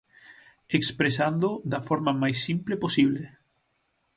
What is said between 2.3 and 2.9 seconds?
simple